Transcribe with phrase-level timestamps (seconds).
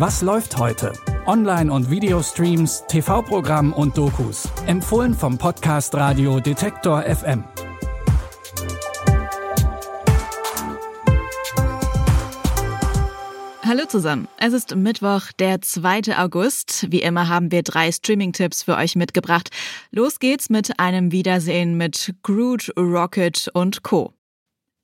[0.00, 0.94] Was läuft heute?
[1.26, 4.48] Online- und Videostreams, TV-Programm und Dokus.
[4.64, 7.44] Empfohlen vom Podcast Radio Detektor FM.
[13.62, 14.26] Hallo zusammen.
[14.38, 16.16] Es ist Mittwoch, der 2.
[16.16, 16.86] August.
[16.90, 19.50] Wie immer haben wir drei Streaming-Tipps für euch mitgebracht.
[19.90, 24.14] Los geht's mit einem Wiedersehen mit Groot, Rocket und Co.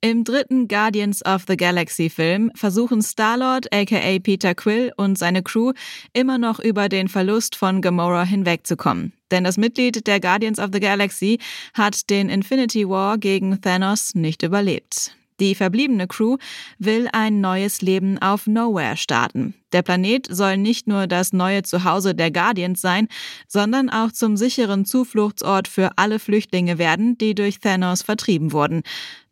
[0.09, 5.73] Im dritten Guardians of the Galaxy Film versuchen Star-Lord aka Peter Quill und seine Crew
[6.13, 9.11] immer noch über den Verlust von Gamora hinwegzukommen.
[9.31, 11.39] Denn das Mitglied der Guardians of the Galaxy
[11.73, 15.16] hat den Infinity War gegen Thanos nicht überlebt.
[15.39, 16.37] Die verbliebene Crew
[16.79, 19.53] will ein neues Leben auf Nowhere starten.
[19.73, 23.07] Der Planet soll nicht nur das neue Zuhause der Guardians sein,
[23.47, 28.83] sondern auch zum sicheren Zufluchtsort für alle Flüchtlinge werden, die durch Thanos vertrieben wurden.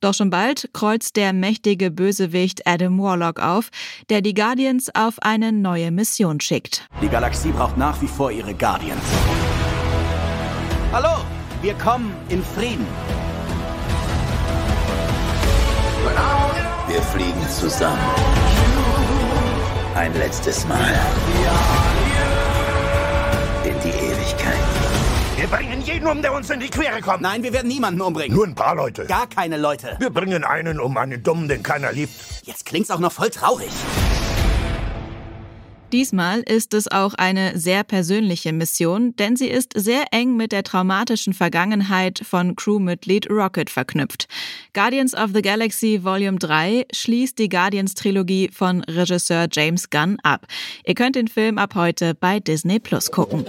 [0.01, 3.69] Doch schon bald kreuzt der mächtige Bösewicht Adam Warlock auf,
[4.09, 6.87] der die Guardians auf eine neue Mission schickt.
[7.01, 9.01] Die Galaxie braucht nach wie vor ihre Guardians.
[10.91, 11.25] Hallo,
[11.61, 12.85] wir kommen in Frieden.
[16.87, 17.99] Wir fliegen zusammen.
[19.95, 20.93] Ein letztes Mal.
[23.63, 24.53] In die Ewigkeit.
[25.35, 27.21] Wir bringen jeden um, der uns in die Quere kommt.
[27.21, 28.35] Nein, wir werden niemanden umbringen.
[28.35, 29.05] Nur ein paar Leute.
[29.05, 29.95] Gar keine Leute.
[29.99, 32.13] Wir bringen einen um, einen Dummen, den keiner liebt.
[32.43, 33.71] Jetzt klingt's auch noch voll traurig.
[35.91, 40.63] Diesmal ist es auch eine sehr persönliche Mission, denn sie ist sehr eng mit der
[40.63, 44.27] traumatischen Vergangenheit von Crewmitglied Rocket verknüpft.
[44.73, 50.47] Guardians of the Galaxy Volume 3 schließt die Guardians-Trilogie von Regisseur James Gunn ab.
[50.85, 53.45] Ihr könnt den Film ab heute bei Disney Plus gucken.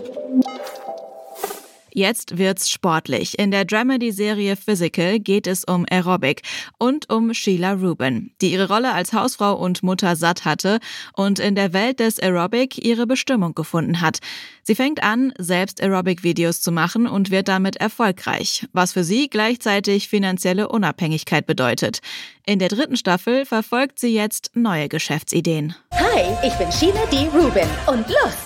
[1.99, 3.39] Jetzt wird's sportlich.
[3.39, 6.43] In der Dramedy-Serie Physical geht es um Aerobic
[6.77, 10.79] und um Sheila Rubin, die ihre Rolle als Hausfrau und Mutter satt hatte
[11.15, 14.19] und in der Welt des Aerobic ihre Bestimmung gefunden hat.
[14.63, 20.11] Sie fängt an, selbst Aerobic-Videos zu machen und wird damit erfolgreich, was für sie gleichzeitig
[20.11, 22.01] finanzielle Unabhängigkeit bedeutet.
[22.45, 25.75] In der dritten Staffel verfolgt sie jetzt neue Geschäftsideen.
[25.95, 27.27] Hi, ich bin Sheila D.
[27.35, 28.37] Rubin und los!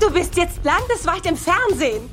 [0.00, 2.08] Du bist jetzt landesweit im Fernsehen.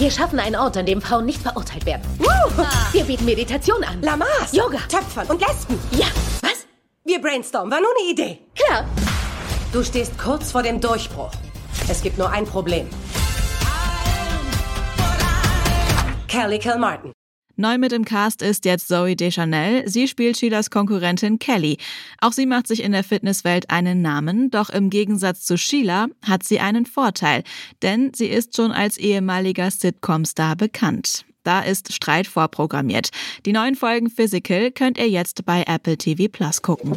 [0.00, 2.00] Wir schaffen einen Ort, an dem Frauen nicht verurteilt werden.
[2.16, 2.64] Woo!
[2.90, 4.00] Wir bieten Meditation an.
[4.00, 4.78] Lamas, Yoga.
[4.88, 5.78] Töpfern und Lesben.
[5.90, 6.06] Ja,
[6.40, 6.66] was?
[7.04, 8.38] Wir brainstormen, war nur eine Idee.
[8.54, 8.86] Klar.
[9.74, 11.30] Du stehst kurz vor dem Durchbruch.
[11.86, 12.88] Es gibt nur ein Problem.
[16.28, 17.12] Kelly Kilmartin.
[17.60, 19.86] Neu mit im Cast ist jetzt Zoe Deschanel.
[19.86, 21.76] Sie spielt Sheilas Konkurrentin Kelly.
[22.18, 26.42] Auch sie macht sich in der Fitnesswelt einen Namen, doch im Gegensatz zu Sheila hat
[26.42, 27.44] sie einen Vorteil,
[27.82, 31.26] denn sie ist schon als ehemaliger Sitcom-Star bekannt.
[31.42, 33.10] Da ist Streit vorprogrammiert.
[33.44, 36.96] Die neuen Folgen Physical könnt ihr jetzt bei Apple TV Plus gucken.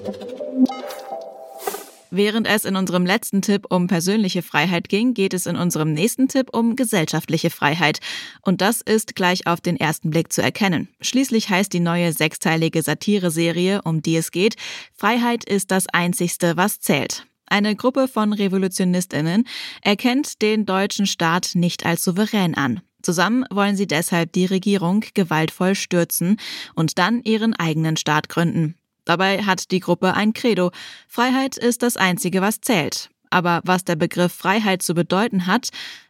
[2.16, 6.28] Während es in unserem letzten Tipp um persönliche Freiheit ging, geht es in unserem nächsten
[6.28, 8.02] Tipp um gesellschaftliche Freiheit.
[8.44, 10.90] Und das ist gleich auf den ersten Blick zu erkennen.
[11.02, 14.58] Schließlich heißt die neue sechsteilige Satire-Serie, um die es geht,
[14.96, 17.26] Freiheit ist das Einzigste, was zählt.
[17.48, 19.48] Eine Gruppe von Revolutionistinnen
[19.82, 22.82] erkennt den deutschen Staat nicht als souverän an.
[23.02, 26.38] Zusammen wollen sie deshalb die Regierung gewaltvoll stürzen
[26.76, 28.76] und dann ihren eigenen Staat gründen.
[29.06, 30.72] Dabei hat die Gruppe ein Credo.
[31.08, 33.10] Freiheit ist das Einzige, was zählt.
[33.30, 35.70] Aber was der Begriff Freiheit zu bedeuten hat,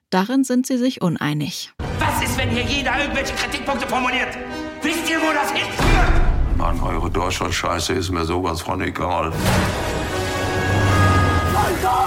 [0.09, 1.74] darin sind sie sich uneinig.
[2.00, 4.38] Was ist, wenn hier jeder irgendwelche Kritikpunkte formuliert?
[4.82, 6.58] Wisst ihr, wo das hinführt?
[6.58, 9.32] Mann, eure Deutschland-Scheiße ist mir sowas von egal.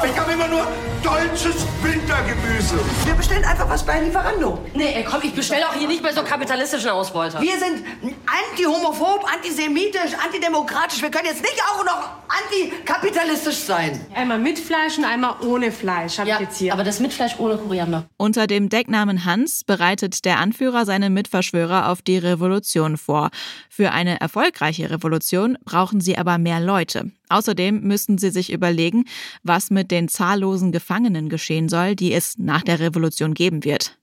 [0.04, 0.66] Ich habe immer nur
[1.02, 2.78] deutsches Wintergemüse.
[3.04, 4.58] Wir bestellen einfach was bei Lieferando.
[4.74, 7.42] Nee, komm, ich bestelle auch hier nicht bei so kapitalistischen Ausbeutern.
[7.42, 7.84] Wir sind
[8.26, 11.00] anti-homophob, antisemitisch, antidemokratisch.
[11.00, 14.00] Wir können jetzt nicht auch noch antikapitalistisch sein.
[14.14, 16.18] Einmal mit Fleisch und einmal ohne Fleisch.
[16.18, 16.72] Hab Ja, ich jetzt hier.
[16.72, 18.04] aber das mit Fleisch ohne Koriander.
[18.16, 23.30] Unter dem Decknamen Hans bereitet der Anführer seine Mitverschwörer auf die Revolution vor.
[23.70, 27.10] Für eine erfolgreiche Revolution brauchen sie aber mehr Leute.
[27.28, 29.04] Außerdem müssen sie sich überlegen,
[29.42, 33.98] was mit den zahllosen Gefangenen geschehen soll, die es nach der Revolution geben wird.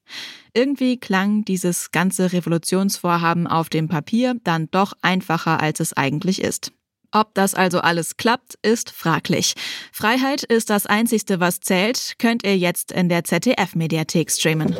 [0.54, 6.72] Irgendwie klang dieses ganze Revolutionsvorhaben auf dem Papier dann doch einfacher, als es eigentlich ist.
[7.12, 9.54] Ob das also alles klappt, ist fraglich.
[9.92, 14.76] Freiheit ist das Einzigste, was zählt, könnt ihr jetzt in der ZDF-Mediathek streamen.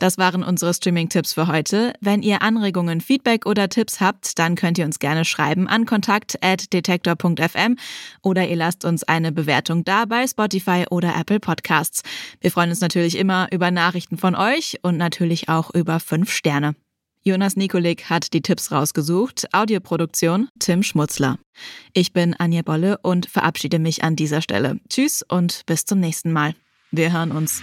[0.00, 1.92] Das waren unsere Streaming-Tipps für heute.
[2.00, 7.76] Wenn ihr Anregungen, Feedback oder Tipps habt, dann könnt ihr uns gerne schreiben an kontakt.detektor.fm
[8.22, 12.02] oder ihr lasst uns eine Bewertung da bei Spotify oder Apple Podcasts.
[12.40, 16.74] Wir freuen uns natürlich immer über Nachrichten von euch und natürlich auch über fünf Sterne.
[17.22, 19.52] Jonas Nikolik hat die Tipps rausgesucht.
[19.52, 21.36] Audioproduktion Tim Schmutzler.
[21.92, 24.80] Ich bin Anja Bolle und verabschiede mich an dieser Stelle.
[24.88, 26.54] Tschüss und bis zum nächsten Mal.
[26.90, 27.62] Wir hören uns.